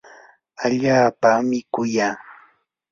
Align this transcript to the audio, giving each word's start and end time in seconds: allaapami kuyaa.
allaapami 0.65 1.59
kuyaa. 1.73 2.15